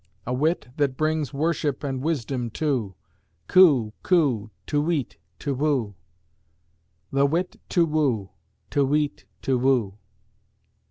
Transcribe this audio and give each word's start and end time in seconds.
A 0.25 0.33
wit 0.33 0.69
that 0.77 0.97
brings 0.97 1.31
worship 1.31 1.83
and 1.83 2.01
wisdom 2.01 2.49
too! 2.49 2.95
Coo! 3.47 3.93
coo! 4.01 4.49
te 4.65 4.77
weet 4.77 5.17
tu 5.37 5.53
whu 5.53 5.93
The 7.11 7.27
wit 7.27 7.57
to 7.69 7.85
woo 7.85 8.31
te 8.71 8.79
weet 8.79 9.25
tu 9.43 9.59
whu! 9.59 9.99